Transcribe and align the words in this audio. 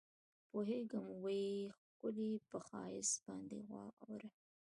پوهېږمه 0.49 1.13
وي 1.23 1.43
ښکلي 1.77 2.31
پۀ 2.49 2.59
ښائست 2.67 3.15
باندې 3.25 3.57
غاوره 3.67 4.29